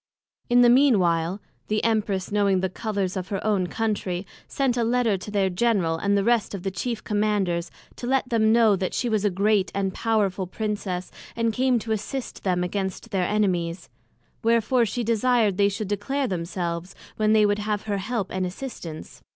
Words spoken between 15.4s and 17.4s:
they should declare themselves, when